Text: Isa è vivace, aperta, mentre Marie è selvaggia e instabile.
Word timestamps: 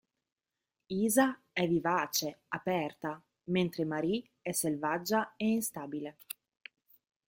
Isa 0.89 1.39
è 1.53 1.67
vivace, 1.67 2.39
aperta, 2.47 3.21
mentre 3.51 3.85
Marie 3.85 4.29
è 4.41 4.51
selvaggia 4.51 5.35
e 5.37 5.45
instabile. 5.45 6.17